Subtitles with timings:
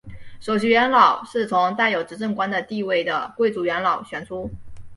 [0.39, 4.49] 首席元老是从带有执政官的地位的贵族元老选出。